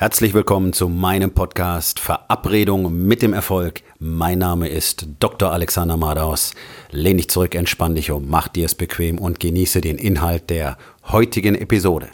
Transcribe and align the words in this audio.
Herzlich 0.00 0.32
willkommen 0.32 0.72
zu 0.72 0.88
meinem 0.88 1.32
Podcast 1.32 1.98
Verabredung 1.98 3.04
mit 3.08 3.20
dem 3.20 3.32
Erfolg. 3.32 3.82
Mein 3.98 4.38
Name 4.38 4.68
ist 4.68 5.08
Dr. 5.18 5.50
Alexander 5.50 5.96
Madaus. 5.96 6.54
Lehn 6.92 7.16
dich 7.16 7.28
zurück, 7.28 7.56
entspann 7.56 7.96
dich 7.96 8.12
um, 8.12 8.28
mach 8.28 8.46
dir 8.46 8.66
es 8.66 8.76
bequem 8.76 9.18
und 9.18 9.40
genieße 9.40 9.80
den 9.80 9.98
Inhalt 9.98 10.50
der 10.50 10.78
heutigen 11.08 11.56
Episode. 11.56 12.10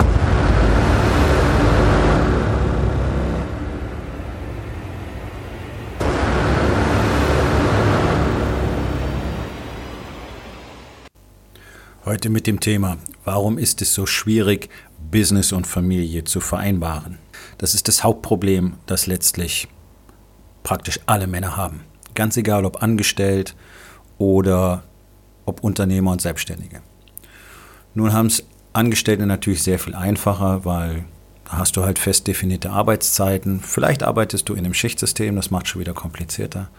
Heute 12.07 12.31
mit 12.31 12.47
dem 12.47 12.61
Thema, 12.61 12.97
warum 13.27 13.59
ist 13.59 13.83
es 13.83 13.93
so 13.93 14.07
schwierig, 14.07 14.71
Business 15.11 15.53
und 15.53 15.67
Familie 15.67 16.25
zu 16.25 16.41
vereinbaren? 16.41 17.19
Das 17.59 17.75
ist 17.75 17.89
das 17.89 18.05
Hauptproblem, 18.05 18.75
das 18.87 19.07
letztlich 19.07 19.69
praktisch 20.63 21.01
alle 21.07 21.27
Männer 21.27 21.57
haben. 21.57 21.81
Ganz 22.15 22.37
egal, 22.37 22.65
ob 22.65 22.83
angestellt 22.83 23.55
oder 24.19 24.85
ob 25.47 25.63
Unternehmer 25.63 26.13
und 26.13 26.23
Selbstständige. 26.23 26.81
Nun 27.95 28.13
haben 28.13 28.27
es 28.27 28.45
Angestellte 28.73 29.27
natürlich 29.27 29.63
sehr 29.63 29.79
viel 29.79 29.95
einfacher, 29.95 30.65
weil 30.65 31.05
da 31.45 31.59
hast 31.59 31.77
du 31.77 31.85
halt 31.85 31.99
fest 31.99 32.27
definierte 32.27 32.71
Arbeitszeiten. 32.71 33.61
Vielleicht 33.61 34.03
arbeitest 34.03 34.49
du 34.49 34.55
in 34.55 34.65
einem 34.65 34.75
Schichtsystem, 34.75 35.37
das 35.37 35.51
macht 35.51 35.69
schon 35.69 35.81
wieder 35.81 35.93
komplizierter. 35.93 36.71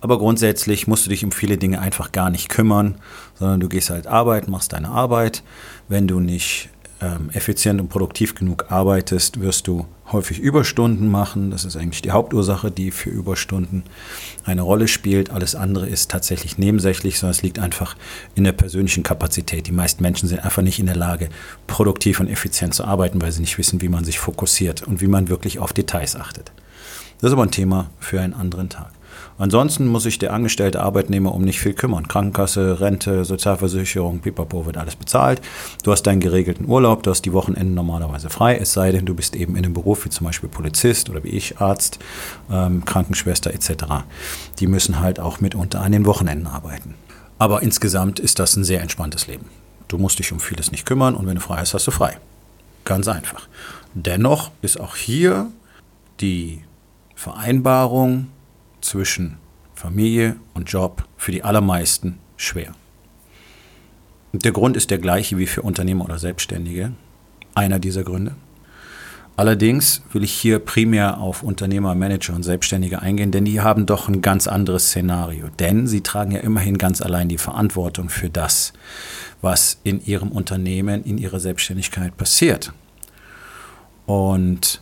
Aber 0.00 0.18
grundsätzlich 0.18 0.86
musst 0.86 1.04
du 1.04 1.10
dich 1.10 1.24
um 1.24 1.32
viele 1.32 1.58
Dinge 1.58 1.80
einfach 1.80 2.12
gar 2.12 2.30
nicht 2.30 2.48
kümmern, 2.48 2.96
sondern 3.34 3.60
du 3.60 3.68
gehst 3.68 3.90
halt 3.90 4.06
arbeiten, 4.06 4.50
machst 4.50 4.72
deine 4.72 4.88
Arbeit. 4.88 5.42
Wenn 5.88 6.06
du 6.06 6.20
nicht 6.20 6.70
ähm, 7.04 7.30
effizient 7.32 7.80
und 7.80 7.88
produktiv 7.88 8.34
genug 8.34 8.70
arbeitest, 8.70 9.40
wirst 9.40 9.66
du 9.66 9.84
häufig 10.10 10.38
Überstunden 10.38 11.10
machen. 11.10 11.50
Das 11.50 11.64
ist 11.64 11.76
eigentlich 11.76 12.00
die 12.00 12.12
Hauptursache, 12.12 12.70
die 12.70 12.90
für 12.90 13.10
Überstunden 13.10 13.82
eine 14.44 14.62
Rolle 14.62 14.88
spielt. 14.88 15.30
Alles 15.30 15.54
andere 15.54 15.86
ist 15.86 16.10
tatsächlich 16.10 16.56
nebensächlich, 16.56 17.18
sondern 17.18 17.32
es 17.32 17.42
liegt 17.42 17.58
einfach 17.58 17.94
in 18.34 18.44
der 18.44 18.52
persönlichen 18.52 19.02
Kapazität. 19.02 19.66
Die 19.66 19.72
meisten 19.72 20.02
Menschen 20.02 20.28
sind 20.28 20.44
einfach 20.44 20.62
nicht 20.62 20.78
in 20.78 20.86
der 20.86 20.96
Lage, 20.96 21.28
produktiv 21.66 22.20
und 22.20 22.28
effizient 22.28 22.74
zu 22.74 22.84
arbeiten, 22.84 23.20
weil 23.20 23.32
sie 23.32 23.40
nicht 23.40 23.58
wissen, 23.58 23.82
wie 23.82 23.88
man 23.88 24.04
sich 24.04 24.18
fokussiert 24.18 24.82
und 24.82 25.00
wie 25.00 25.08
man 25.08 25.28
wirklich 25.28 25.58
auf 25.58 25.72
Details 25.72 26.16
achtet. 26.16 26.52
Das 27.20 27.28
ist 27.28 27.34
aber 27.34 27.42
ein 27.44 27.50
Thema 27.50 27.90
für 28.00 28.20
einen 28.20 28.34
anderen 28.34 28.68
Tag. 28.70 28.92
Ansonsten 29.36 29.88
muss 29.88 30.04
sich 30.04 30.18
der 30.18 30.32
angestellte 30.32 30.80
Arbeitnehmer 30.80 31.34
um 31.34 31.42
nicht 31.42 31.58
viel 31.58 31.74
kümmern. 31.74 32.06
Krankenkasse, 32.06 32.80
Rente, 32.80 33.24
Sozialversicherung, 33.24 34.20
pipapo 34.20 34.64
wird 34.64 34.76
alles 34.76 34.94
bezahlt. 34.94 35.40
Du 35.82 35.90
hast 35.90 36.04
deinen 36.04 36.20
geregelten 36.20 36.68
Urlaub, 36.68 37.02
du 37.02 37.10
hast 37.10 37.22
die 37.22 37.32
Wochenenden 37.32 37.74
normalerweise 37.74 38.30
frei, 38.30 38.56
es 38.56 38.72
sei 38.72 38.92
denn, 38.92 39.06
du 39.06 39.14
bist 39.14 39.34
eben 39.34 39.56
in 39.56 39.64
einem 39.64 39.74
Beruf 39.74 40.04
wie 40.04 40.10
zum 40.10 40.26
Beispiel 40.26 40.48
Polizist 40.48 41.10
oder 41.10 41.24
wie 41.24 41.30
ich, 41.30 41.58
Arzt, 41.58 41.98
ähm, 42.50 42.84
Krankenschwester 42.84 43.52
etc. 43.52 44.04
Die 44.60 44.68
müssen 44.68 45.00
halt 45.00 45.18
auch 45.18 45.40
mitunter 45.40 45.80
an 45.80 45.92
den 45.92 46.06
Wochenenden 46.06 46.46
arbeiten. 46.46 46.94
Aber 47.38 47.62
insgesamt 47.62 48.20
ist 48.20 48.38
das 48.38 48.56
ein 48.56 48.64
sehr 48.64 48.82
entspanntes 48.82 49.26
Leben. 49.26 49.46
Du 49.88 49.98
musst 49.98 50.18
dich 50.18 50.32
um 50.32 50.38
vieles 50.38 50.70
nicht 50.70 50.86
kümmern 50.86 51.16
und 51.16 51.26
wenn 51.26 51.34
du 51.34 51.40
frei 51.40 51.56
hast, 51.56 51.74
hast 51.74 51.86
du 51.86 51.90
frei. 51.90 52.18
Ganz 52.84 53.08
einfach. 53.08 53.48
Dennoch 53.94 54.50
ist 54.62 54.78
auch 54.78 54.94
hier 54.94 55.50
die 56.20 56.62
Vereinbarung 57.14 58.28
zwischen 58.84 59.38
Familie 59.74 60.36
und 60.54 60.70
Job 60.70 61.04
für 61.16 61.32
die 61.32 61.42
allermeisten 61.42 62.18
schwer. 62.36 62.72
Und 64.32 64.44
der 64.44 64.52
Grund 64.52 64.76
ist 64.76 64.90
der 64.90 64.98
gleiche 64.98 65.38
wie 65.38 65.46
für 65.46 65.62
Unternehmer 65.62 66.04
oder 66.04 66.18
Selbstständige. 66.18 66.92
Einer 67.54 67.78
dieser 67.78 68.02
Gründe. 68.02 68.34
Allerdings 69.36 70.02
will 70.12 70.22
ich 70.22 70.32
hier 70.32 70.60
primär 70.60 71.18
auf 71.18 71.42
Unternehmer, 71.42 71.96
Manager 71.96 72.34
und 72.34 72.44
Selbstständige 72.44 73.02
eingehen, 73.02 73.32
denn 73.32 73.44
die 73.44 73.60
haben 73.60 73.84
doch 73.84 74.08
ein 74.08 74.22
ganz 74.22 74.46
anderes 74.46 74.88
Szenario. 74.88 75.48
Denn 75.58 75.88
sie 75.88 76.02
tragen 76.02 76.30
ja 76.30 76.38
immerhin 76.38 76.78
ganz 76.78 77.00
allein 77.02 77.28
die 77.28 77.38
Verantwortung 77.38 78.10
für 78.10 78.30
das, 78.30 78.72
was 79.40 79.80
in 79.82 80.04
ihrem 80.04 80.30
Unternehmen, 80.30 81.02
in 81.02 81.18
ihrer 81.18 81.40
Selbstständigkeit 81.40 82.16
passiert. 82.16 82.72
Und 84.06 84.80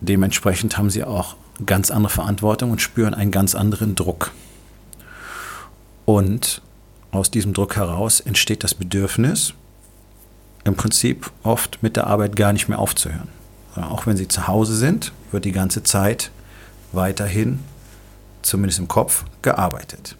dementsprechend 0.00 0.76
haben 0.76 0.90
sie 0.90 1.04
auch 1.04 1.36
ganz 1.66 1.90
andere 1.90 2.12
Verantwortung 2.12 2.70
und 2.70 2.80
spüren 2.80 3.14
einen 3.14 3.30
ganz 3.30 3.54
anderen 3.54 3.94
Druck. 3.94 4.32
Und 6.04 6.62
aus 7.10 7.30
diesem 7.30 7.54
Druck 7.54 7.76
heraus 7.76 8.20
entsteht 8.20 8.64
das 8.64 8.74
Bedürfnis, 8.74 9.54
im 10.64 10.74
Prinzip 10.74 11.30
oft 11.42 11.82
mit 11.82 11.96
der 11.96 12.06
Arbeit 12.06 12.36
gar 12.36 12.52
nicht 12.52 12.68
mehr 12.68 12.78
aufzuhören. 12.78 13.28
Auch 13.74 14.06
wenn 14.06 14.16
sie 14.16 14.28
zu 14.28 14.48
Hause 14.48 14.76
sind, 14.76 15.12
wird 15.30 15.44
die 15.44 15.52
ganze 15.52 15.82
Zeit 15.82 16.30
weiterhin, 16.92 17.60
zumindest 18.42 18.78
im 18.78 18.88
Kopf, 18.88 19.24
gearbeitet. 19.42 20.16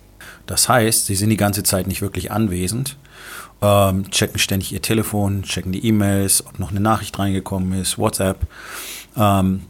Das 0.46 0.68
heißt, 0.68 1.06
sie 1.06 1.14
sind 1.14 1.30
die 1.30 1.36
ganze 1.36 1.62
Zeit 1.62 1.86
nicht 1.86 2.00
wirklich 2.00 2.30
anwesend, 2.30 2.96
ähm, 3.60 4.10
checken 4.10 4.38
ständig 4.38 4.72
ihr 4.72 4.80
Telefon, 4.80 5.42
checken 5.42 5.72
die 5.72 5.84
E-Mails, 5.84 6.46
ob 6.46 6.58
noch 6.58 6.70
eine 6.70 6.80
Nachricht 6.80 7.18
reingekommen 7.18 7.80
ist, 7.80 7.98
WhatsApp. 7.98 8.46
Ähm, 9.16 9.62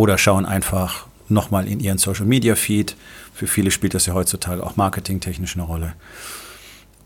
oder 0.00 0.16
schauen 0.16 0.46
einfach 0.46 1.06
nochmal 1.28 1.68
in 1.68 1.78
ihren 1.78 1.98
Social 1.98 2.24
Media 2.24 2.54
Feed. 2.54 2.96
Für 3.34 3.46
viele 3.46 3.70
spielt 3.70 3.92
das 3.92 4.06
ja 4.06 4.14
heutzutage 4.14 4.64
auch 4.64 4.76
marketingtechnisch 4.76 5.56
eine 5.56 5.64
Rolle. 5.66 5.92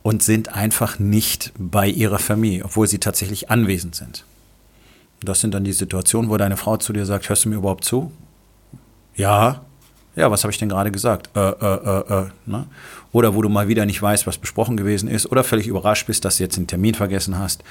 Und 0.05 0.23
sind 0.23 0.55
einfach 0.55 1.01
nicht 1.01 1.53
bei 1.59 1.89
ihrer 1.89 2.21
Familie, 2.21 2.65
obwohl 2.65 2.87
sie 2.87 3.01
tatsächlich 3.01 3.51
anwesend 3.51 3.97
sind. 3.97 4.25
Das 5.25 5.41
sind 5.41 5.55
dann 5.55 5.65
die 5.65 5.73
Situationen, 5.73 6.31
wo 6.31 6.37
deine 6.37 6.57
Frau 6.57 6.77
zu 6.77 6.93
dir 6.93 7.05
sagt, 7.05 7.29
hörst 7.29 7.45
du 7.45 7.49
mir 7.49 7.57
überhaupt 7.57 7.85
zu? 7.85 8.13
Ja. 9.17 9.63
Ja, 10.15 10.31
was 10.31 10.45
habe 10.45 10.53
ich 10.53 10.59
denn 10.59 10.69
gerade 10.69 10.93
gesagt? 10.93 11.31
Äh, 11.35 11.41
äh, 11.41 11.75
äh, 11.75 12.21
äh, 12.21 12.27
ne? 12.47 12.67
Oder 13.11 13.35
wo 13.35 13.43
du 13.43 13.49
mal 13.49 13.67
wieder 13.67 13.87
nicht 13.87 14.01
weißt, 14.01 14.29
was 14.29 14.39
besprochen 14.39 14.77
gewesen 14.77 15.09
ist, 15.09 15.27
oder 15.27 15.43
völlig 15.43 15.67
überrascht 15.67 16.07
bist, 16.07 16.25
dass 16.25 16.37
du 16.37 16.45
jetzt 16.45 16.59
einen 16.59 16.69
Termin 16.69 16.95
vergessen 16.95 17.41
hast 17.41 17.65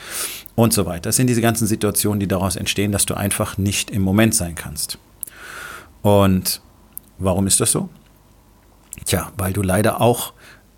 und 0.55 0.73
so 0.73 0.85
weiter. 0.85 1.03
Das 1.03 1.15
sind 1.15 1.27
diese 1.27 1.39
ganzen 1.39 1.65
Situationen, 1.65 2.19
die 2.19 2.27
daraus 2.27 2.57
entstehen, 2.57 2.91
dass 2.91 3.05
du 3.05 3.13
einfach 3.13 3.57
nicht 3.57 3.89
im 3.89 4.01
Moment 4.01 4.35
sein 4.35 4.55
kannst. 4.55 4.97
Und 6.03 6.61
warum 7.17 7.47
ist 7.47 7.59
das 7.59 7.71
so? 7.71 7.89
Tja, 9.05 9.31
weil 9.37 9.53
du 9.53 9.63
leider 9.63 9.99
auch 10.01 10.33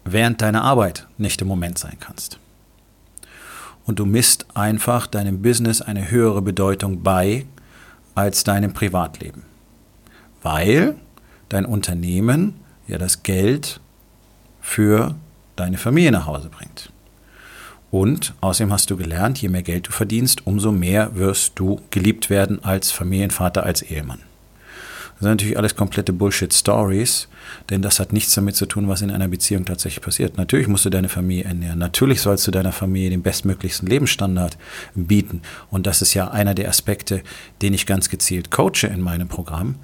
während 0.05 0.41
deiner 0.41 0.63
Arbeit 0.63 1.07
nicht 1.17 1.41
im 1.41 1.47
Moment 1.49 1.77
sein 1.77 1.97
kannst. 1.99 2.39
Und 3.85 3.99
du 3.99 4.05
misst 4.05 4.45
einfach 4.55 5.07
deinem 5.07 5.41
Business 5.41 5.81
eine 5.81 6.09
höhere 6.09 6.41
Bedeutung 6.41 7.03
bei 7.03 7.45
als 8.13 8.43
deinem 8.43 8.73
Privatleben. 8.73 9.43
Weil 10.41 10.95
dein 11.49 11.65
Unternehmen 11.65 12.55
ja 12.87 12.97
das 12.97 13.23
Geld 13.23 13.81
für 14.61 15.15
deine 15.55 15.77
Familie 15.77 16.11
nach 16.11 16.27
Hause 16.27 16.49
bringt. 16.49 16.91
Und 17.91 18.33
außerdem 18.41 18.73
hast 18.73 18.89
du 18.91 18.97
gelernt, 18.97 19.41
je 19.41 19.49
mehr 19.49 19.63
Geld 19.63 19.87
du 19.87 19.91
verdienst, 19.91 20.45
umso 20.45 20.71
mehr 20.71 21.15
wirst 21.15 21.53
du 21.55 21.81
geliebt 21.91 22.29
werden 22.29 22.63
als 22.63 22.91
Familienvater, 22.91 23.63
als 23.63 23.81
Ehemann. 23.81 24.19
Das 25.15 25.21
sind 25.21 25.29
natürlich 25.29 25.57
alles 25.57 25.77
komplette 25.77 26.11
Bullshit-Stories, 26.11 27.29
denn 27.69 27.81
das 27.81 28.01
hat 28.01 28.11
nichts 28.11 28.35
damit 28.35 28.57
zu 28.57 28.65
tun, 28.65 28.89
was 28.89 29.01
in 29.01 29.11
einer 29.11 29.29
Beziehung 29.29 29.63
tatsächlich 29.63 30.03
passiert. 30.03 30.37
Natürlich 30.37 30.67
musst 30.67 30.83
du 30.83 30.89
deine 30.89 31.07
Familie 31.07 31.45
ernähren. 31.45 31.79
Natürlich 31.79 32.19
sollst 32.19 32.45
du 32.47 32.51
deiner 32.51 32.73
Familie 32.73 33.11
den 33.11 33.21
bestmöglichsten 33.21 33.87
Lebensstandard 33.87 34.57
bieten. 34.93 35.41
Und 35.71 35.87
das 35.87 36.01
ist 36.01 36.15
ja 36.15 36.31
einer 36.31 36.53
der 36.53 36.67
Aspekte, 36.67 37.23
den 37.61 37.73
ich 37.73 37.85
ganz 37.85 38.09
gezielt 38.09 38.51
coache 38.51 38.87
in 38.87 38.99
meinem 38.99 39.29
Programm 39.29 39.75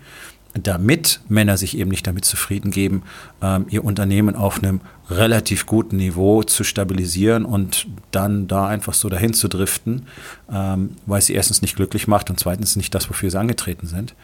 damit 0.53 1.21
Männer 1.29 1.57
sich 1.57 1.77
eben 1.77 1.89
nicht 1.91 2.05
damit 2.05 2.25
zufrieden 2.25 2.71
geben, 2.71 3.03
ähm, 3.41 3.65
ihr 3.69 3.83
Unternehmen 3.83 4.35
auf 4.35 4.61
einem 4.61 4.81
relativ 5.09 5.65
guten 5.65 5.97
Niveau 5.97 6.43
zu 6.43 6.63
stabilisieren 6.63 7.45
und 7.45 7.87
dann 8.11 8.47
da 8.47 8.67
einfach 8.67 8.93
so 8.93 9.09
dahin 9.09 9.33
zu 9.33 9.47
driften, 9.47 10.07
ähm, 10.51 10.91
weil 11.05 11.21
sie 11.21 11.33
erstens 11.33 11.61
nicht 11.61 11.75
glücklich 11.75 12.07
macht 12.07 12.29
und 12.29 12.39
zweitens 12.39 12.75
nicht 12.75 12.93
das, 12.93 13.09
wofür 13.09 13.29
sie 13.31 13.39
angetreten 13.39 13.87
sind 13.87 14.15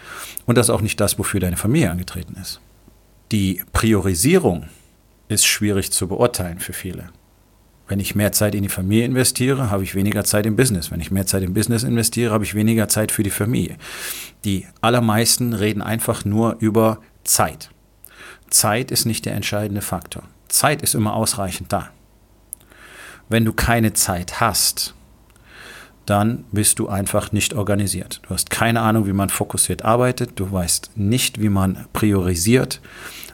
und 0.46 0.58
das 0.58 0.70
auch 0.70 0.82
nicht 0.82 1.00
das, 1.00 1.18
wofür 1.18 1.40
deine 1.40 1.58
Familie 1.58 1.92
angetreten 1.92 2.36
ist. 2.42 2.60
Die 3.32 3.62
Priorisierung 3.74 4.66
ist 5.28 5.46
schwierig 5.46 5.92
zu 5.92 6.08
beurteilen 6.08 6.60
für 6.60 6.74
viele. 6.74 7.10
Wenn 7.88 8.00
ich 8.00 8.16
mehr 8.16 8.34
Zeit 8.34 8.54
in 8.54 8.64
die 8.64 8.70
Familie 8.70 9.06
investiere, 9.06 9.70
habe 9.72 9.84
ich 9.84 9.96
weniger 9.96 10.24
Zeit 10.26 10.46
im 10.46 10.56
Business. 10.56 10.92
Wenn 10.92 11.00
ich 11.00 11.12
mehr 11.12 11.26
Zeit 11.26 11.44
im 11.44 11.54
Business 11.54 11.84
investiere, 11.84 12.34
habe 12.34 12.44
ich 12.44 12.54
weniger 12.54 12.90
Zeit 12.90 13.12
für 13.12 13.24
die 13.24 13.30
Familie. 13.30 13.78
Die 14.44 14.66
allermeisten 14.82 15.54
reden 15.54 15.82
einfach 15.82 16.26
nur 16.26 16.58
über 16.60 17.00
Zeit. 17.24 17.70
Zeit 18.50 18.92
ist 18.92 19.06
nicht 19.06 19.26
der 19.26 19.36
entscheidende 19.36 19.82
Faktor. 19.82 20.24
Zeit 20.50 20.82
ist 20.82 20.96
immer 20.96 21.14
ausreichend 21.14 21.72
da. 21.72 21.90
Wenn 23.30 23.46
du 23.46 23.54
keine 23.54 23.94
Zeit 23.94 24.40
hast, 24.40 24.94
dann 26.06 26.46
bist 26.52 26.80
du 26.80 26.88
einfach 26.88 27.34
nicht 27.34 27.54
organisiert. 27.54 28.22
Du 28.24 28.30
hast 28.30 28.50
keine 28.50 28.82
Ahnung, 28.82 29.06
wie 29.06 29.14
man 29.14 29.30
fokussiert 29.30 29.84
arbeitet, 29.84 30.32
du 30.40 30.50
weißt 30.50 30.92
nicht, 30.96 31.42
wie 31.42 31.50
man 31.50 31.86
priorisiert 31.92 32.82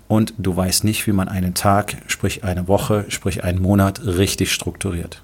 und 0.08 0.34
du 0.38 0.56
weißt 0.56 0.84
nicht, 0.84 1.08
wie 1.08 1.14
man 1.14 1.30
einen 1.30 1.54
Tag, 1.54 1.96
sprich 2.08 2.44
eine 2.44 2.68
Woche, 2.68 3.06
sprich 3.10 3.44
einen 3.44 3.62
Monat 3.62 4.06
richtig 4.06 4.52
strukturiert. 4.52 5.24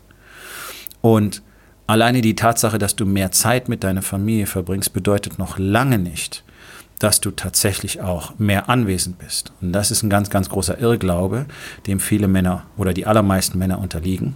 Und 1.01 1.41
Alleine 1.89 2.21
die 2.21 2.35
Tatsache, 2.35 2.77
dass 2.77 2.95
du 2.95 3.07
mehr 3.07 3.31
Zeit 3.31 3.67
mit 3.67 3.83
deiner 3.83 4.03
Familie 4.03 4.45
verbringst, 4.45 4.93
bedeutet 4.93 5.39
noch 5.39 5.57
lange 5.57 5.97
nicht, 5.97 6.43
dass 6.99 7.19
du 7.19 7.31
tatsächlich 7.31 7.99
auch 7.99 8.37
mehr 8.37 8.69
anwesend 8.69 9.17
bist. 9.17 9.53
Und 9.59 9.73
das 9.73 9.89
ist 9.89 10.03
ein 10.03 10.09
ganz, 10.11 10.29
ganz 10.29 10.49
großer 10.49 10.77
Irrglaube, 10.77 11.47
dem 11.87 11.99
viele 11.99 12.27
Männer 12.27 12.67
oder 12.77 12.93
die 12.93 13.07
allermeisten 13.07 13.57
Männer 13.57 13.79
unterliegen. 13.79 14.35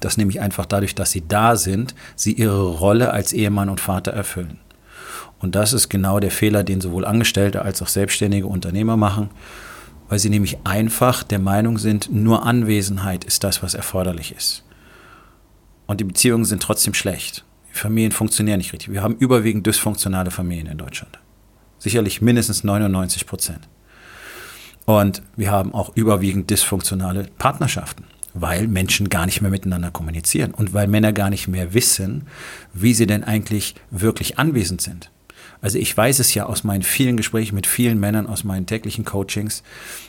Dass 0.00 0.18
nämlich 0.18 0.42
einfach 0.42 0.66
dadurch, 0.66 0.94
dass 0.94 1.12
sie 1.12 1.26
da 1.26 1.56
sind, 1.56 1.94
sie 2.14 2.34
ihre 2.34 2.62
Rolle 2.62 3.10
als 3.10 3.32
Ehemann 3.32 3.70
und 3.70 3.80
Vater 3.80 4.12
erfüllen. 4.12 4.58
Und 5.40 5.54
das 5.54 5.72
ist 5.72 5.88
genau 5.88 6.20
der 6.20 6.30
Fehler, 6.30 6.62
den 6.62 6.80
sowohl 6.80 7.04
Angestellte 7.04 7.62
als 7.62 7.82
auch 7.82 7.88
selbstständige 7.88 8.46
Unternehmer 8.46 8.96
machen, 8.96 9.30
weil 10.08 10.18
sie 10.18 10.28
nämlich 10.28 10.58
einfach 10.64 11.22
der 11.22 11.38
Meinung 11.38 11.78
sind, 11.78 12.12
nur 12.12 12.44
Anwesenheit 12.44 13.24
ist 13.24 13.42
das, 13.42 13.62
was 13.62 13.74
erforderlich 13.74 14.34
ist. 14.36 14.64
Und 15.86 16.00
die 16.00 16.04
Beziehungen 16.04 16.44
sind 16.44 16.62
trotzdem 16.62 16.94
schlecht. 16.94 17.44
Die 17.72 17.78
Familien 17.78 18.12
funktionieren 18.12 18.58
nicht 18.58 18.72
richtig. 18.72 18.92
Wir 18.92 19.02
haben 19.02 19.16
überwiegend 19.16 19.66
dysfunktionale 19.66 20.30
Familien 20.30 20.66
in 20.66 20.78
Deutschland. 20.78 21.18
Sicherlich 21.78 22.20
mindestens 22.20 22.62
99 22.62 23.26
Prozent. 23.26 23.68
Und 24.84 25.22
wir 25.36 25.50
haben 25.50 25.72
auch 25.72 25.96
überwiegend 25.96 26.50
dysfunktionale 26.50 27.28
Partnerschaften, 27.38 28.04
weil 28.34 28.66
Menschen 28.68 29.08
gar 29.08 29.24
nicht 29.24 29.40
mehr 29.40 29.50
miteinander 29.50 29.90
kommunizieren 29.90 30.52
und 30.52 30.74
weil 30.74 30.88
Männer 30.88 31.12
gar 31.12 31.30
nicht 31.30 31.48
mehr 31.48 31.72
wissen, 31.72 32.26
wie 32.74 32.92
sie 32.92 33.06
denn 33.06 33.24
eigentlich 33.24 33.76
wirklich 33.90 34.38
anwesend 34.38 34.80
sind. 34.80 35.10
Also 35.60 35.78
ich 35.78 35.94
weiß 35.94 36.18
es 36.18 36.34
ja 36.34 36.46
aus 36.46 36.64
meinen 36.64 36.82
vielen 36.82 37.16
Gesprächen 37.16 37.54
mit 37.54 37.66
vielen 37.66 38.00
Männern 38.00 38.26
aus 38.26 38.44
meinen 38.44 38.66
täglichen 38.66 39.04
Coachings, 39.04 39.62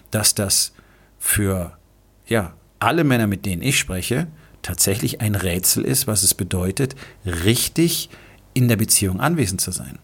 dass 0.09 0.35
das 0.35 0.73
für 1.19 1.77
ja, 2.25 2.53
alle 2.79 3.03
Männer, 3.03 3.27
mit 3.27 3.45
denen 3.45 3.61
ich 3.61 3.77
spreche, 3.77 4.27
tatsächlich 4.61 5.21
ein 5.21 5.35
Rätsel 5.35 5.83
ist, 5.83 6.07
was 6.07 6.23
es 6.23 6.33
bedeutet, 6.33 6.95
richtig 7.25 8.09
in 8.53 8.67
der 8.67 8.77
Beziehung 8.77 9.19
anwesend 9.19 9.61
zu 9.61 9.71
sein. 9.71 9.99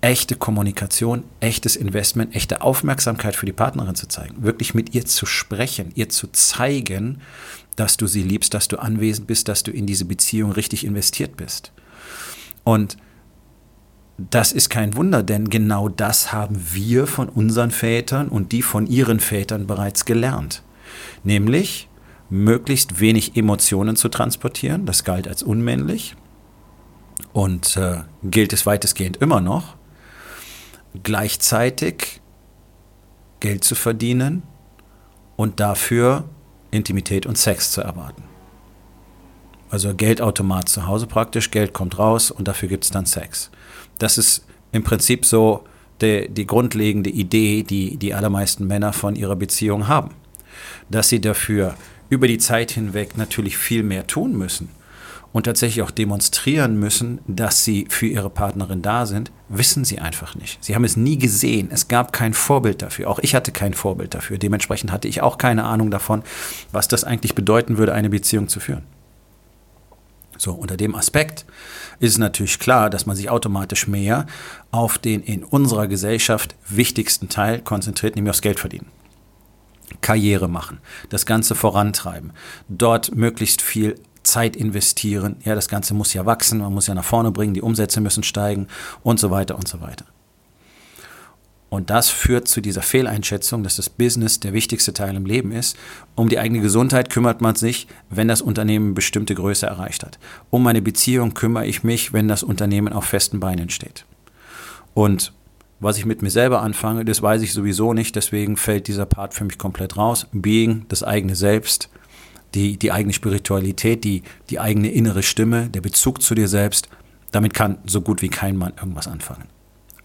Echte 0.00 0.36
Kommunikation, 0.36 1.24
echtes 1.40 1.76
Investment, 1.76 2.34
echte 2.36 2.60
Aufmerksamkeit 2.60 3.36
für 3.36 3.46
die 3.46 3.52
Partnerin 3.52 3.94
zu 3.94 4.06
zeigen, 4.06 4.42
wirklich 4.42 4.74
mit 4.74 4.94
ihr 4.94 5.06
zu 5.06 5.24
sprechen, 5.24 5.92
ihr 5.94 6.10
zu 6.10 6.26
zeigen, 6.28 7.22
dass 7.76 7.96
du 7.96 8.06
sie 8.06 8.22
liebst, 8.22 8.52
dass 8.52 8.68
du 8.68 8.78
anwesend 8.78 9.26
bist, 9.26 9.48
dass 9.48 9.62
du 9.62 9.70
in 9.70 9.86
diese 9.86 10.04
Beziehung 10.04 10.52
richtig 10.52 10.84
investiert 10.84 11.36
bist. 11.36 11.72
Und 12.64 12.98
das 14.16 14.52
ist 14.52 14.68
kein 14.68 14.96
Wunder, 14.96 15.22
denn 15.22 15.50
genau 15.50 15.88
das 15.88 16.32
haben 16.32 16.60
wir 16.72 17.06
von 17.06 17.28
unseren 17.28 17.70
Vätern 17.70 18.28
und 18.28 18.52
die 18.52 18.62
von 18.62 18.86
ihren 18.86 19.18
Vätern 19.18 19.66
bereits 19.66 20.04
gelernt. 20.04 20.62
Nämlich, 21.24 21.88
möglichst 22.30 23.00
wenig 23.00 23.36
Emotionen 23.36 23.96
zu 23.96 24.08
transportieren. 24.08 24.86
Das 24.86 25.04
galt 25.04 25.28
als 25.28 25.42
unmännlich 25.42 26.16
und 27.32 27.76
äh, 27.76 28.02
gilt 28.22 28.52
es 28.52 28.66
weitestgehend 28.66 29.16
immer 29.18 29.40
noch. 29.40 29.76
Gleichzeitig 31.02 32.20
Geld 33.40 33.64
zu 33.64 33.74
verdienen 33.74 34.42
und 35.36 35.60
dafür 35.60 36.24
Intimität 36.70 37.26
und 37.26 37.36
Sex 37.36 37.72
zu 37.72 37.80
erwarten. 37.80 38.22
Also 39.70 39.92
Geldautomat 39.94 40.68
zu 40.68 40.86
Hause 40.86 41.06
praktisch, 41.06 41.50
Geld 41.50 41.72
kommt 41.72 41.98
raus 41.98 42.30
und 42.30 42.46
dafür 42.46 42.68
gibt 42.68 42.84
es 42.84 42.90
dann 42.90 43.06
Sex. 43.06 43.50
Das 43.98 44.18
ist 44.18 44.44
im 44.72 44.82
Prinzip 44.82 45.24
so 45.24 45.64
die, 46.00 46.28
die 46.28 46.46
grundlegende 46.46 47.10
Idee, 47.10 47.62
die 47.62 47.96
die 47.96 48.14
allermeisten 48.14 48.66
Männer 48.66 48.92
von 48.92 49.16
ihrer 49.16 49.36
Beziehung 49.36 49.88
haben. 49.88 50.10
Dass 50.90 51.08
sie 51.08 51.20
dafür 51.20 51.74
über 52.08 52.28
die 52.28 52.38
Zeit 52.38 52.70
hinweg 52.70 53.16
natürlich 53.16 53.56
viel 53.56 53.82
mehr 53.82 54.06
tun 54.06 54.36
müssen 54.36 54.68
und 55.34 55.46
tatsächlich 55.46 55.82
auch 55.82 55.90
demonstrieren 55.90 56.78
müssen, 56.78 57.18
dass 57.26 57.64
sie 57.64 57.86
für 57.88 58.06
ihre 58.06 58.30
Partnerin 58.30 58.82
da 58.82 59.04
sind, 59.04 59.32
wissen 59.48 59.84
sie 59.84 59.98
einfach 59.98 60.36
nicht. 60.36 60.62
Sie 60.62 60.76
haben 60.76 60.84
es 60.84 60.96
nie 60.96 61.18
gesehen. 61.18 61.70
Es 61.72 61.88
gab 61.88 62.12
kein 62.12 62.34
Vorbild 62.34 62.82
dafür. 62.82 63.10
Auch 63.10 63.18
ich 63.18 63.34
hatte 63.34 63.50
kein 63.50 63.74
Vorbild 63.74 64.14
dafür. 64.14 64.38
Dementsprechend 64.38 64.92
hatte 64.92 65.08
ich 65.08 65.22
auch 65.22 65.36
keine 65.36 65.64
Ahnung 65.64 65.90
davon, 65.90 66.22
was 66.70 66.86
das 66.86 67.02
eigentlich 67.02 67.34
bedeuten 67.34 67.78
würde, 67.78 67.94
eine 67.94 68.10
Beziehung 68.10 68.46
zu 68.46 68.60
führen. 68.60 68.84
So, 70.36 70.52
unter 70.52 70.76
dem 70.76 70.94
Aspekt 70.94 71.44
ist 72.00 72.18
natürlich 72.18 72.58
klar, 72.58 72.90
dass 72.90 73.06
man 73.06 73.16
sich 73.16 73.30
automatisch 73.30 73.86
mehr 73.86 74.26
auf 74.70 74.98
den 74.98 75.22
in 75.22 75.44
unserer 75.44 75.86
Gesellschaft 75.86 76.54
wichtigsten 76.68 77.28
Teil 77.28 77.60
konzentriert, 77.60 78.16
nämlich 78.16 78.30
aufs 78.30 78.42
Geld 78.42 78.60
verdienen. 78.60 78.86
Karriere 80.00 80.48
machen, 80.48 80.78
das 81.08 81.24
Ganze 81.24 81.54
vorantreiben, 81.54 82.32
dort 82.68 83.14
möglichst 83.14 83.62
viel 83.62 84.00
Zeit 84.22 84.56
investieren. 84.56 85.36
Ja, 85.44 85.54
das 85.54 85.68
Ganze 85.68 85.94
muss 85.94 86.14
ja 86.14 86.26
wachsen, 86.26 86.58
man 86.58 86.72
muss 86.72 86.86
ja 86.86 86.94
nach 86.94 87.04
vorne 87.04 87.30
bringen, 87.30 87.54
die 87.54 87.62
Umsätze 87.62 88.00
müssen 88.00 88.22
steigen 88.22 88.68
und 89.02 89.20
so 89.20 89.30
weiter 89.30 89.56
und 89.56 89.68
so 89.68 89.80
weiter. 89.80 90.06
Und 91.74 91.90
das 91.90 92.08
führt 92.08 92.46
zu 92.46 92.60
dieser 92.60 92.82
Fehleinschätzung, 92.82 93.64
dass 93.64 93.74
das 93.74 93.90
Business 93.90 94.38
der 94.38 94.52
wichtigste 94.52 94.92
Teil 94.92 95.16
im 95.16 95.26
Leben 95.26 95.50
ist. 95.50 95.76
Um 96.14 96.28
die 96.28 96.38
eigene 96.38 96.60
Gesundheit 96.60 97.10
kümmert 97.10 97.40
man 97.40 97.56
sich, 97.56 97.88
wenn 98.10 98.28
das 98.28 98.42
Unternehmen 98.42 98.94
bestimmte 98.94 99.34
Größe 99.34 99.66
erreicht 99.66 100.04
hat. 100.04 100.20
Um 100.50 100.62
meine 100.62 100.82
Beziehung 100.82 101.34
kümmere 101.34 101.66
ich 101.66 101.82
mich, 101.82 102.12
wenn 102.12 102.28
das 102.28 102.44
Unternehmen 102.44 102.92
auf 102.92 103.06
festen 103.06 103.40
Beinen 103.40 103.70
steht. 103.70 104.06
Und 104.94 105.32
was 105.80 105.98
ich 105.98 106.06
mit 106.06 106.22
mir 106.22 106.30
selber 106.30 106.62
anfange, 106.62 107.04
das 107.04 107.22
weiß 107.22 107.42
ich 107.42 107.52
sowieso 107.52 107.92
nicht, 107.92 108.14
deswegen 108.14 108.56
fällt 108.56 108.86
dieser 108.86 109.06
Part 109.06 109.34
für 109.34 109.44
mich 109.44 109.58
komplett 109.58 109.96
raus. 109.96 110.28
Being, 110.30 110.86
das 110.90 111.02
eigene 111.02 111.34
Selbst, 111.34 111.90
die, 112.54 112.76
die 112.76 112.92
eigene 112.92 113.12
Spiritualität, 113.12 114.04
die, 114.04 114.22
die 114.48 114.60
eigene 114.60 114.92
innere 114.92 115.24
Stimme, 115.24 115.70
der 115.70 115.80
Bezug 115.80 116.22
zu 116.22 116.36
dir 116.36 116.46
selbst, 116.46 116.88
damit 117.32 117.52
kann 117.52 117.78
so 117.84 118.00
gut 118.00 118.22
wie 118.22 118.28
kein 118.28 118.56
Mann 118.56 118.74
irgendwas 118.76 119.08
anfangen. 119.08 119.48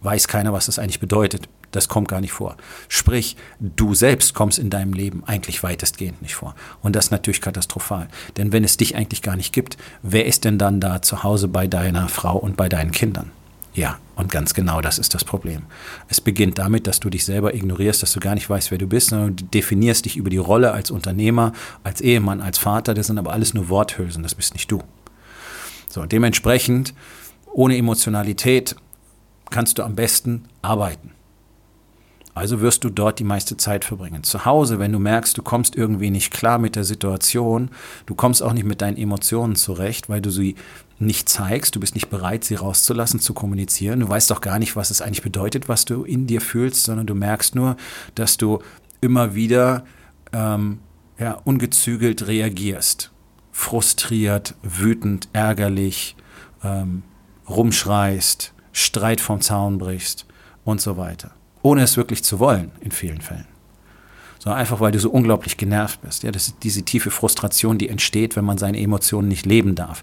Weiß 0.01 0.27
keiner, 0.27 0.51
was 0.51 0.65
das 0.65 0.79
eigentlich 0.79 0.99
bedeutet. 0.99 1.47
Das 1.71 1.87
kommt 1.87 2.07
gar 2.07 2.21
nicht 2.21 2.31
vor. 2.31 2.57
Sprich, 2.87 3.37
du 3.59 3.93
selbst 3.93 4.33
kommst 4.33 4.59
in 4.59 4.69
deinem 4.69 4.93
Leben 4.93 5.23
eigentlich 5.25 5.61
weitestgehend 5.61 6.21
nicht 6.21 6.35
vor. 6.35 6.55
Und 6.81 6.95
das 6.95 7.05
ist 7.05 7.11
natürlich 7.11 7.41
katastrophal. 7.41 8.07
Denn 8.37 8.51
wenn 8.51 8.63
es 8.63 8.77
dich 8.77 8.95
eigentlich 8.95 9.21
gar 9.21 9.35
nicht 9.35 9.53
gibt, 9.53 9.77
wer 10.01 10.25
ist 10.25 10.45
denn 10.45 10.57
dann 10.57 10.79
da 10.79 11.01
zu 11.01 11.23
Hause 11.23 11.47
bei 11.47 11.67
deiner 11.67 12.07
Frau 12.07 12.37
und 12.37 12.57
bei 12.57 12.69
deinen 12.69 12.91
Kindern? 12.91 13.31
Ja, 13.73 13.99
und 14.15 14.31
ganz 14.31 14.53
genau 14.53 14.81
das 14.81 14.97
ist 14.97 15.13
das 15.13 15.23
Problem. 15.23 15.61
Es 16.07 16.19
beginnt 16.19 16.57
damit, 16.57 16.87
dass 16.87 16.99
du 16.99 17.09
dich 17.09 17.23
selber 17.23 17.53
ignorierst, 17.53 18.01
dass 18.01 18.11
du 18.11 18.19
gar 18.19 18.33
nicht 18.33 18.49
weißt, 18.49 18.71
wer 18.71 18.77
du 18.77 18.87
bist, 18.87 19.09
sondern 19.09 19.35
du 19.35 19.45
definierst 19.45 20.05
dich 20.05 20.17
über 20.17 20.29
die 20.29 20.37
Rolle 20.37 20.71
als 20.71 20.91
Unternehmer, 20.91 21.53
als 21.83 22.01
Ehemann, 22.01 22.41
als 22.41 22.57
Vater. 22.57 22.93
Das 22.93 23.07
sind 23.07 23.19
aber 23.19 23.31
alles 23.31 23.53
nur 23.53 23.69
Worthülsen, 23.69 24.23
das 24.23 24.35
bist 24.35 24.53
nicht 24.53 24.71
du. 24.71 24.81
So, 25.87 26.05
dementsprechend, 26.05 26.93
ohne 27.53 27.77
Emotionalität 27.77 28.75
kannst 29.49 29.77
du 29.77 29.83
am 29.83 29.95
besten 29.95 30.45
arbeiten. 30.61 31.11
Also 32.39 32.61
wirst 32.61 32.85
du 32.85 32.89
dort 32.89 33.19
die 33.19 33.25
meiste 33.25 33.57
Zeit 33.57 33.83
verbringen. 33.83 34.23
Zu 34.23 34.45
Hause, 34.45 34.79
wenn 34.79 34.93
du 34.93 34.99
merkst, 34.99 35.37
du 35.37 35.43
kommst 35.43 35.75
irgendwie 35.75 36.09
nicht 36.09 36.31
klar 36.31 36.57
mit 36.57 36.77
der 36.77 36.85
Situation, 36.85 37.69
du 38.05 38.15
kommst 38.15 38.41
auch 38.41 38.53
nicht 38.53 38.63
mit 38.63 38.79
deinen 38.79 38.95
Emotionen 38.95 39.57
zurecht, 39.57 40.07
weil 40.07 40.21
du 40.21 40.29
sie 40.29 40.55
nicht 40.99 41.27
zeigst, 41.27 41.75
du 41.75 41.81
bist 41.81 41.95
nicht 41.95 42.09
bereit, 42.09 42.45
sie 42.45 42.55
rauszulassen, 42.55 43.19
zu 43.19 43.33
kommunizieren. 43.33 43.99
Du 43.99 44.07
weißt 44.07 44.31
auch 44.31 44.39
gar 44.39 44.57
nicht, 44.57 44.77
was 44.77 44.89
es 44.89 45.01
eigentlich 45.01 45.21
bedeutet, 45.21 45.67
was 45.67 45.83
du 45.83 46.05
in 46.05 46.27
dir 46.27 46.39
fühlst, 46.39 46.85
sondern 46.85 47.07
du 47.07 47.13
merkst 47.13 47.55
nur, 47.55 47.75
dass 48.15 48.37
du 48.37 48.59
immer 49.01 49.35
wieder 49.35 49.83
ähm, 50.31 50.79
ja, 51.19 51.33
ungezügelt 51.43 52.25
reagierst. 52.25 53.11
Frustriert, 53.51 54.55
wütend, 54.63 55.27
ärgerlich, 55.33 56.15
ähm, 56.63 57.03
rumschreist, 57.49 58.53
Streit 58.71 59.19
vom 59.19 59.41
Zaun 59.41 59.77
brichst 59.77 60.25
und 60.63 60.79
so 60.79 60.95
weiter 60.95 61.31
ohne 61.61 61.83
es 61.83 61.97
wirklich 61.97 62.23
zu 62.23 62.39
wollen 62.39 62.71
in 62.81 62.91
vielen 62.91 63.21
Fällen. 63.21 63.45
Sondern 64.39 64.61
einfach, 64.61 64.79
weil 64.79 64.93
du 64.93 64.99
so 64.99 65.09
unglaublich 65.09 65.57
genervt 65.57 66.01
bist. 66.01 66.23
Ja, 66.23 66.31
das 66.31 66.47
ist 66.47 66.57
diese 66.63 66.83
tiefe 66.83 67.11
Frustration, 67.11 67.77
die 67.77 67.89
entsteht, 67.89 68.37
wenn 68.37 68.45
man 68.45 68.57
seine 68.57 68.79
Emotionen 68.79 69.27
nicht 69.27 69.45
leben 69.45 69.75
darf. 69.75 70.01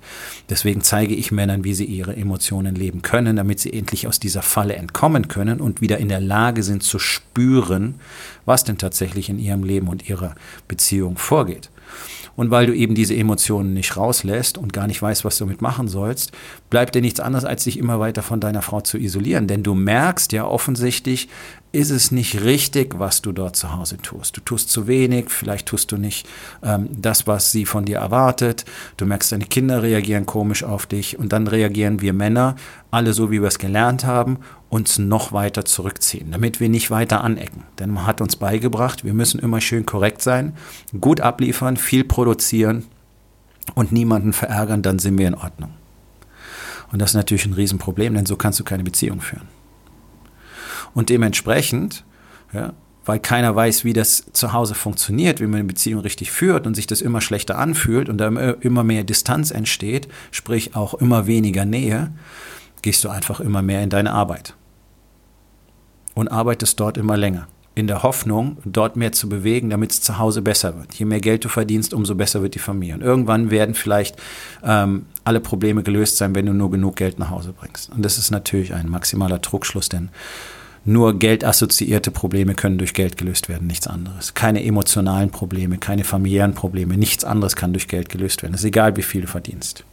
Deswegen 0.51 0.83
zeige 0.83 1.15
ich 1.15 1.33
Männern, 1.33 1.65
wie 1.65 1.73
sie 1.73 1.87
ihre 1.87 2.15
Emotionen 2.15 2.75
leben 2.75 3.01
können, 3.01 3.37
damit 3.37 3.61
sie 3.61 3.73
endlich 3.73 4.07
aus 4.07 4.21
dieser 4.21 4.43
Falle 4.43 4.77
entkommen 4.77 5.29
können 5.29 5.59
und 5.59 5.81
wieder 5.81 5.97
in 5.97 6.11
der 6.11 6.21
Lage 6.21 6.63
sind 6.63 6.83
zu 6.83 6.99
spüren, 6.99 7.95
was 8.45 8.63
denn 8.63 8.77
tatsächlich 8.77 9.31
in 9.31 9.39
ihrem 9.39 9.65
Leben 9.65 9.89
und 9.89 10.07
ihrer 10.07 10.35
Beziehung 10.69 11.17
vorgeht. 11.17 11.71
Und 12.37 12.51
weil 12.51 12.67
du 12.67 12.75
eben 12.75 12.95
diese 12.95 13.17
Emotionen 13.17 13.73
nicht 13.73 13.97
rauslässt 13.97 14.59
und 14.59 14.73
gar 14.73 14.87
nicht 14.87 15.01
weißt, 15.01 15.25
was 15.25 15.39
du 15.39 15.45
damit 15.45 15.63
machen 15.63 15.89
sollst, 15.89 16.33
bleibt 16.71 16.95
dir 16.95 17.01
nichts 17.01 17.19
anderes, 17.19 17.45
als 17.45 17.65
dich 17.65 17.79
immer 17.79 17.99
weiter 17.99 18.23
von 18.23 18.41
deiner 18.41 18.63
Frau 18.63 18.83
zu 18.83 18.99
isolieren. 18.99 19.47
Denn 19.47 19.63
du 19.63 19.75
merkst 19.75 20.33
ja 20.33 20.45
offensichtlich, 20.45 21.29
ist 21.73 21.91
es 21.91 22.11
nicht 22.11 22.43
richtig, 22.43 22.99
was 22.99 23.21
du 23.21 23.33
dort 23.33 23.57
zu 23.57 23.75
Hause 23.77 23.99
tust. 23.99 24.37
Du 24.37 24.41
tust 24.41 24.71
zu 24.71 24.87
wenig, 24.87 25.31
vielleicht 25.31 25.67
tust 25.67 25.93
du 25.93 25.99
nicht 25.99 26.27
ähm, 26.63 26.89
das, 26.97 27.27
was 27.27 27.53
sie 27.53 27.67
von 27.67 27.85
dir 27.85 27.99
erwartet. 27.99 28.65
Du 28.97 29.05
merkst, 29.05 29.33
deine 29.33 29.45
Kinder 29.45 29.83
reagieren 29.83 30.25
komisch 30.25 30.65
auf 30.65 30.87
dich 30.87 31.19
und 31.19 31.33
dann 31.33 31.47
reagieren 31.47 32.01
wir 32.01 32.13
Männer, 32.15 32.57
alle 32.91 33.13
so, 33.13 33.31
wie 33.31 33.43
wir 33.43 33.49
es 33.49 33.59
gelernt 33.59 34.07
haben, 34.07 34.39
uns 34.71 34.99
noch 34.99 35.33
weiter 35.33 35.65
zurückziehen, 35.67 36.31
damit 36.31 36.61
wir 36.61 36.69
nicht 36.69 36.91
weiter 36.91 37.23
anecken. 37.23 37.65
Denn 37.79 37.91
man 37.91 38.07
hat 38.07 38.21
uns 38.23 38.37
beigebracht, 38.37 39.05
wir 39.05 39.13
müssen 39.13 39.39
immer 39.39 39.61
schön 39.61 39.85
korrekt 39.85 40.23
sein, 40.23 40.55
gut 40.99 41.21
abliefern, 41.21 41.77
viel 41.77 42.05
produzieren 42.05 42.26
und 43.75 43.93
niemanden 43.93 44.33
verärgern, 44.33 44.83
dann 44.83 44.99
sind 44.99 45.19
wir 45.19 45.29
in 45.29 45.35
Ordnung. 45.35 45.71
Und 46.93 47.01
das 47.01 47.11
ist 47.11 47.17
natürlich 47.17 47.47
ein 47.47 47.53
Riesenproblem, 47.53 48.15
denn 48.15 48.27
so 48.27 48.37
kannst 48.37 48.61
du 48.61 48.65
keine 48.65 48.85
Beziehung 48.85 49.21
führen. 49.21 49.49
Und 50.95 51.11
dementsprechend, 51.11 52.05
ja, 52.53 52.73
weil 53.05 53.21
keiner 53.21 53.55
weiß, 53.55 53.85
wie 53.85 53.93
das 53.93 54.27
zu 54.33 54.53
Hause 54.53 54.75
funktioniert, 54.75 55.41
wie 55.41 55.47
man 55.47 55.61
eine 55.61 55.65
Beziehung 55.65 56.01
richtig 56.01 56.33
führt 56.33 56.67
und 56.67 56.75
sich 56.75 56.87
das 56.87 57.01
immer 57.01 57.21
schlechter 57.21 57.59
anfühlt 57.59 58.09
und 58.09 58.19
da 58.19 58.29
immer 58.29 58.83
mehr 58.83 59.05
Distanz 59.05 59.51
entsteht, 59.51 60.09
sprich 60.33 60.75
auch 60.75 60.95
immer 60.95 61.27
weniger 61.27 61.65
Nähe, 61.65 62.13
gehst 62.83 63.05
du 63.05 63.09
einfach 63.09 63.41
immer 63.41 63.63
mehr 63.63 63.83
in 63.83 63.91
deine 63.91 64.13
Arbeit 64.13 64.55
und 66.15 66.29
arbeitest 66.29 66.81
dort 66.81 66.99
immer 66.99 67.17
länger 67.17 67.47
in 67.77 67.87
der 67.87 68.03
Hoffnung, 68.03 68.57
dort 68.65 68.97
mehr 68.97 69.13
zu 69.13 69.29
bewegen, 69.29 69.69
damit 69.69 69.93
es 69.93 70.01
zu 70.01 70.19
Hause 70.19 70.41
besser 70.41 70.79
wird. 70.79 70.95
Je 70.95 71.05
mehr 71.05 71.21
Geld 71.21 71.45
du 71.45 71.51
verdienst, 71.51 71.93
umso 71.93 72.15
besser 72.15 72.41
wird 72.41 72.55
die 72.55 72.59
Familie. 72.59 72.95
Und 72.95 73.03
irgendwann 73.03 73.51
werden 73.51 73.75
vielleicht 73.75 74.17
ähm, 74.65 75.05
alle 75.25 75.41
Probleme 75.41 75.83
gelöst 75.83 76.17
sein, 76.17 76.35
wenn 76.35 76.47
du 76.47 76.55
nur 76.55 76.71
genug 76.71 76.97
Geld 76.97 77.19
nach 77.19 77.29
Hause 77.29 77.53
bringst. 77.53 77.91
Und 77.91 78.03
das 78.03 78.17
ist 78.17 78.31
natürlich 78.31 78.73
ein 78.73 78.89
maximaler 78.89 79.41
Druckschluss, 79.41 79.91
denn 79.91 80.09
nur 80.87 81.19
geldassoziierte 81.19 82.11
Probleme 82.11 82.55
können 82.55 82.79
durch 82.79 82.95
Geld 82.95 83.19
gelöst 83.19 83.51
werden, 83.51 83.67
nichts 83.67 83.87
anderes. 83.87 84.33
Keine 84.33 84.65
emotionalen 84.65 85.29
Probleme, 85.29 85.77
keine 85.77 86.05
familiären 86.05 86.55
Probleme, 86.55 86.97
nichts 86.97 87.25
anderes 87.25 87.57
kann 87.57 87.75
durch 87.75 87.89
Geld 87.89 88.09
gelöst 88.09 88.43
werden. 88.43 88.55
Es 88.55 88.61
ist 88.61 88.67
egal, 88.67 88.97
wie 88.97 89.03
viel 89.03 89.21
du 89.21 89.27
verdienst. 89.27 89.85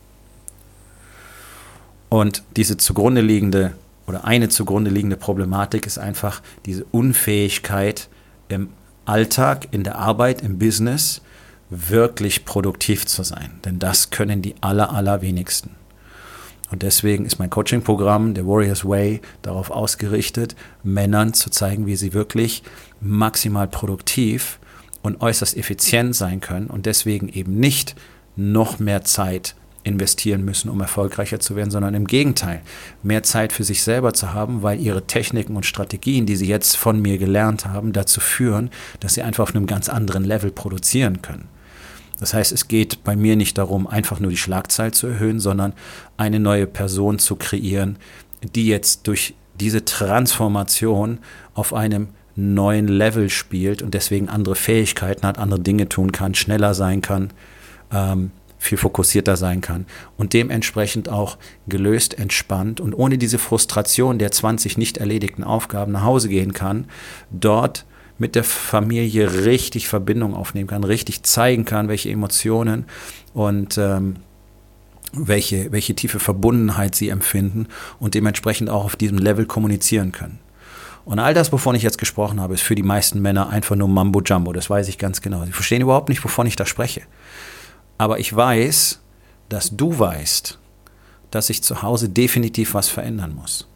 Und 2.07 2.43
diese 2.55 2.77
zugrunde 2.77 3.19
liegende 3.19 3.73
oder 4.07 4.25
eine 4.25 4.49
zugrunde 4.49 4.91
liegende 4.91 5.17
Problematik 5.17 5.85
ist 5.85 5.97
einfach 5.97 6.41
diese 6.65 6.85
Unfähigkeit 6.91 8.09
im 8.49 8.69
Alltag, 9.05 9.67
in 9.71 9.83
der 9.83 9.97
Arbeit, 9.97 10.41
im 10.41 10.59
Business 10.59 11.21
wirklich 11.69 12.45
produktiv 12.45 13.05
zu 13.05 13.23
sein. 13.23 13.59
Denn 13.65 13.79
das 13.79 14.09
können 14.09 14.41
die 14.41 14.55
aller, 14.61 14.93
allerwenigsten. 14.93 15.71
Und 16.71 16.81
deswegen 16.81 17.25
ist 17.25 17.37
mein 17.37 17.49
Coaching-Programm, 17.49 18.33
der 18.33 18.47
Warriors 18.47 18.83
Way, 18.83 19.21
darauf 19.41 19.69
ausgerichtet, 19.69 20.55
Männern 20.81 21.33
zu 21.33 21.49
zeigen, 21.49 21.85
wie 21.85 21.95
sie 21.95 22.13
wirklich 22.13 22.63
maximal 22.99 23.67
produktiv 23.67 24.59
und 25.03 25.21
äußerst 25.21 25.55
effizient 25.55 26.15
sein 26.15 26.41
können 26.41 26.67
und 26.67 26.85
deswegen 26.85 27.29
eben 27.29 27.59
nicht 27.59 27.95
noch 28.35 28.79
mehr 28.79 29.03
Zeit 29.03 29.55
investieren 29.83 30.45
müssen, 30.45 30.69
um 30.69 30.79
erfolgreicher 30.81 31.39
zu 31.39 31.55
werden, 31.55 31.71
sondern 31.71 31.93
im 31.93 32.07
Gegenteil, 32.07 32.61
mehr 33.01 33.23
Zeit 33.23 33.53
für 33.53 33.63
sich 33.63 33.83
selber 33.83 34.13
zu 34.13 34.33
haben, 34.33 34.63
weil 34.63 34.79
ihre 34.79 35.05
Techniken 35.05 35.55
und 35.55 35.65
Strategien, 35.65 36.25
die 36.25 36.35
sie 36.35 36.47
jetzt 36.47 36.77
von 36.77 37.01
mir 37.01 37.17
gelernt 37.17 37.65
haben, 37.65 37.93
dazu 37.93 38.19
führen, 38.19 38.69
dass 38.99 39.13
sie 39.15 39.21
einfach 39.21 39.43
auf 39.43 39.55
einem 39.55 39.65
ganz 39.65 39.89
anderen 39.89 40.23
Level 40.23 40.51
produzieren 40.51 41.21
können. 41.21 41.47
Das 42.19 42.33
heißt, 42.33 42.51
es 42.51 42.67
geht 42.67 43.03
bei 43.03 43.15
mir 43.15 43.35
nicht 43.35 43.57
darum, 43.57 43.87
einfach 43.87 44.19
nur 44.19 44.31
die 44.31 44.37
Schlagzahl 44.37 44.93
zu 44.93 45.07
erhöhen, 45.07 45.39
sondern 45.39 45.73
eine 46.15 46.39
neue 46.39 46.67
Person 46.67 47.19
zu 47.19 47.35
kreieren, 47.35 47.97
die 48.55 48.67
jetzt 48.67 49.07
durch 49.07 49.33
diese 49.59 49.83
Transformation 49.83 51.19
auf 51.53 51.73
einem 51.73 52.07
neuen 52.35 52.87
Level 52.87 53.29
spielt 53.29 53.81
und 53.81 53.93
deswegen 53.93 54.29
andere 54.29 54.55
Fähigkeiten 54.55 55.27
hat, 55.27 55.37
andere 55.37 55.59
Dinge 55.59 55.89
tun 55.89 56.11
kann, 56.11 56.33
schneller 56.33 56.73
sein 56.73 57.01
kann. 57.01 57.31
Ähm, 57.91 58.31
viel 58.63 58.77
fokussierter 58.77 59.35
sein 59.35 59.61
kann 59.61 59.85
und 60.17 60.33
dementsprechend 60.33 61.09
auch 61.09 61.37
gelöst, 61.67 62.17
entspannt 62.17 62.79
und 62.79 62.93
ohne 62.93 63.17
diese 63.17 63.37
Frustration 63.37 64.19
der 64.19 64.31
20 64.31 64.77
nicht 64.77 64.97
erledigten 64.97 65.43
Aufgaben 65.43 65.91
nach 65.91 66.03
Hause 66.03 66.29
gehen 66.29 66.53
kann, 66.53 66.85
dort 67.29 67.85
mit 68.17 68.35
der 68.35 68.43
Familie 68.43 69.45
richtig 69.45 69.87
Verbindung 69.87 70.33
aufnehmen 70.33 70.67
kann, 70.67 70.83
richtig 70.83 71.23
zeigen 71.23 71.65
kann, 71.65 71.89
welche 71.89 72.09
Emotionen 72.09 72.85
und 73.33 73.77
ähm, 73.77 74.15
welche, 75.11 75.71
welche 75.71 75.95
tiefe 75.95 76.19
Verbundenheit 76.19 76.95
sie 76.95 77.09
empfinden 77.09 77.67
und 77.99 78.15
dementsprechend 78.15 78.69
auch 78.69 78.85
auf 78.85 78.95
diesem 78.95 79.17
Level 79.17 79.45
kommunizieren 79.45 80.11
können. 80.11 80.39
Und 81.05 81.19
all 81.19 81.33
das, 81.33 81.51
wovon 81.51 81.75
ich 81.75 81.83
jetzt 81.83 81.97
gesprochen 81.97 82.39
habe, 82.39 82.53
ist 82.53 82.63
für 82.63 82.75
die 82.75 82.83
meisten 82.83 83.21
Männer 83.21 83.49
einfach 83.49 83.75
nur 83.75 83.89
Mambo 83.89 84.21
Jumbo. 84.21 84.53
Das 84.53 84.69
weiß 84.69 84.87
ich 84.87 84.97
ganz 84.97 85.21
genau. 85.21 85.43
Sie 85.43 85.51
verstehen 85.51 85.81
überhaupt 85.81 86.07
nicht, 86.07 86.23
wovon 86.23 86.47
ich 86.47 86.55
da 86.55 86.65
spreche. 86.65 87.01
Aber 87.97 88.19
ich 88.19 88.35
weiß, 88.35 88.99
dass 89.49 89.75
du 89.75 89.97
weißt, 89.97 90.59
dass 91.31 91.49
ich 91.49 91.63
zu 91.63 91.81
Hause 91.81 92.09
definitiv 92.09 92.73
was 92.73 92.89
verändern 92.89 93.35
muss. 93.35 93.67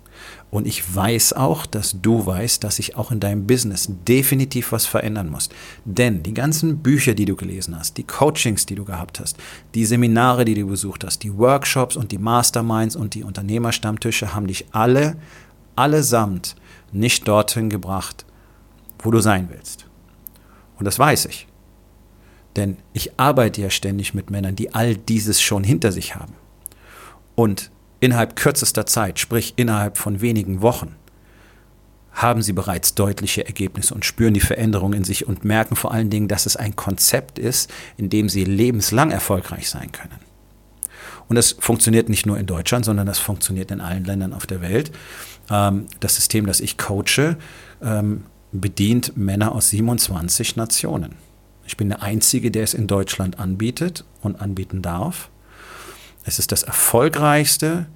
Und 0.50 0.66
ich 0.66 0.96
weiß 0.96 1.34
auch, 1.34 1.66
dass 1.66 2.02
du 2.02 2.26
weißt, 2.26 2.64
dass 2.64 2.80
ich 2.80 2.96
auch 2.96 3.12
in 3.12 3.20
deinem 3.20 3.46
Business 3.46 3.90
definitiv 4.08 4.72
was 4.72 4.86
verändern 4.86 5.30
muss. 5.30 5.50
Denn 5.84 6.24
die 6.24 6.34
ganzen 6.34 6.78
Bücher, 6.78 7.14
die 7.14 7.26
du 7.26 7.36
gelesen 7.36 7.78
hast, 7.78 7.98
die 7.98 8.06
Coachings, 8.06 8.66
die 8.66 8.76
du 8.76 8.86
gehabt 8.86 9.20
hast, 9.20 9.36
die 9.76 9.86
Seminare, 9.86 10.46
die 10.46 10.56
du 10.56 10.66
besucht 10.68 11.04
hast, 11.04 11.24
die 11.24 11.38
Workshops 11.38 11.98
und 11.98 12.12
die 12.12 12.18
Masterminds 12.18 12.96
und 12.96 13.14
die 13.14 13.24
Unternehmerstammtische 13.24 14.34
haben 14.34 14.48
dich 14.48 14.66
alle, 14.72 15.18
allesamt 15.76 16.56
nicht 16.94 17.28
dorthin 17.28 17.70
gebracht, 17.70 18.26
wo 19.00 19.12
du 19.12 19.20
sein 19.20 19.50
willst. 19.52 19.86
Und 20.80 20.86
das 20.86 20.98
weiß 20.98 21.26
ich. 21.26 21.48
Denn 22.58 22.78
ich 22.94 23.18
arbeite 23.20 23.62
ja 23.62 23.70
ständig 23.70 24.14
mit 24.14 24.30
Männern, 24.30 24.56
die 24.56 24.74
all 24.74 24.96
dieses 24.96 25.42
schon 25.42 25.64
hinter 25.64 25.92
sich 25.92 26.16
haben. 26.16 26.34
Und 27.36 27.72
innerhalb 28.00 28.36
kürzester 28.36 28.86
Zeit, 28.86 29.20
sprich 29.20 29.54
innerhalb 29.56 29.98
von 29.98 30.22
wenigen 30.22 30.62
Wochen, 30.62 30.96
haben 32.12 32.42
sie 32.42 32.54
bereits 32.54 32.96
deutliche 32.96 33.46
Ergebnisse 33.46 33.94
und 33.94 34.04
spüren 34.04 34.34
die 34.34 34.40
Veränderung 34.40 34.94
in 34.94 35.04
sich 35.04 35.28
und 35.28 35.46
merken 35.46 35.76
vor 35.76 35.92
allen 35.92 36.10
Dingen, 36.10 36.28
dass 36.28 36.48
es 36.48 36.56
ein 36.56 36.76
Konzept 36.76 37.38
ist, 37.38 37.72
in 37.96 38.10
dem 38.10 38.28
sie 38.28 38.44
lebenslang 38.44 39.12
erfolgreich 39.12 39.70
sein 39.70 39.92
können. 39.92 40.20
Und 41.28 41.36
das 41.36 41.56
funktioniert 41.60 42.10
nicht 42.10 42.26
nur 42.26 42.40
in 42.40 42.48
Deutschland, 42.48 42.86
sondern 42.86 43.06
das 43.06 43.20
funktioniert 43.20 43.70
in 43.70 43.82
allen 43.82 44.04
Ländern 44.04 44.34
auf 44.34 44.48
der 44.48 44.62
Welt. 44.62 44.92
Ähm, 45.52 45.86
das 46.00 46.16
System, 46.16 46.48
das 46.48 46.60
ich 46.60 46.78
coache, 46.78 47.38
ähm, 47.84 48.24
bedient 48.52 49.16
Männer 49.16 49.52
aus 49.52 49.70
27 49.70 50.56
Nationen. 50.56 51.27
Ich 51.68 51.76
bin 51.76 51.90
der 51.90 52.02
Einzige, 52.02 52.50
der 52.50 52.64
es 52.64 52.74
in 52.74 52.88
Deutschland 52.88 53.40
anbietet 53.40 54.06
und 54.22 54.40
anbieten 54.42 54.82
darf. 54.82 55.30
Es 56.24 56.40
ist 56.40 56.54
das 56.54 56.64
erfolgreichste 56.64 57.88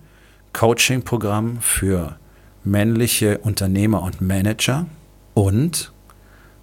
Coaching-Programm 0.51 1.61
für 1.61 2.17
männliche 2.65 3.37
Unternehmer 3.39 4.03
und 4.03 4.19
Manager 4.19 4.85
und 5.33 5.93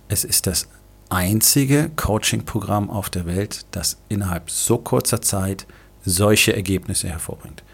es 0.09 0.25
ist 0.25 0.47
das 0.47 0.69
einzige 1.09 1.91
Coaching-Programm 1.97 2.91
auf 2.91 3.09
der 3.09 3.25
Welt, 3.25 3.65
das 3.71 3.97
innerhalb 4.11 4.51
so 4.51 4.77
kurzer 4.77 5.23
Zeit 5.23 5.67
solche 6.05 6.55
Ergebnisse 6.55 7.09
hervorbringt. 7.09 7.65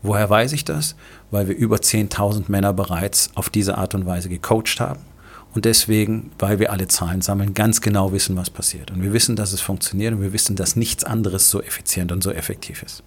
Woher 0.00 0.30
weiß 0.30 0.52
ich 0.52 0.64
das? 0.64 0.96
Weil 1.30 1.48
wir 1.48 1.56
über 1.56 1.76
10.000 1.76 2.44
Männer 2.48 2.72
bereits 2.72 3.30
auf 3.34 3.50
diese 3.50 3.76
Art 3.76 3.94
und 3.94 4.06
Weise 4.06 4.30
gecoacht 4.30 4.80
haben 4.80 5.07
und 5.54 5.64
deswegen, 5.64 6.30
weil 6.38 6.58
wir 6.58 6.72
alle 6.72 6.88
Zahlen 6.88 7.22
sammeln, 7.22 7.54
ganz 7.54 7.80
genau 7.80 8.12
wissen, 8.12 8.36
was 8.36 8.50
passiert. 8.50 8.90
Und 8.90 9.02
wir 9.02 9.12
wissen, 9.12 9.34
dass 9.34 9.52
es 9.52 9.60
funktioniert 9.60 10.14
und 10.14 10.20
wir 10.20 10.32
wissen, 10.32 10.56
dass 10.56 10.76
nichts 10.76 11.04
anderes 11.04 11.50
so 11.50 11.62
effizient 11.62 12.12
und 12.12 12.22
so 12.22 12.30
effektiv 12.30 12.82
ist. 12.82 13.02